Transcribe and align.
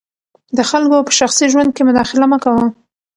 د 0.57 0.59
خلګو 0.69 0.99
په 1.07 1.11
شخصي 1.19 1.45
ژوند 1.51 1.69
کي 1.75 1.81
مداخله 1.87 2.25
مه 2.31 2.37
کوه. 2.43 2.65